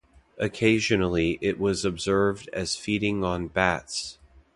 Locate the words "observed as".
1.85-2.75